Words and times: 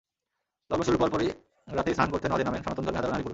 লগ্ন 0.69 0.83
শুরুর 0.83 0.99
পরপরই 0.99 1.29
রাতেই 1.67 1.93
স্নান 1.93 2.09
করতে 2.11 2.27
নদে 2.29 2.43
নামেন 2.43 2.61
সনাতনধর্মী 2.63 2.97
হাজারো 2.97 3.13
নারী-পুরুষ। 3.13 3.29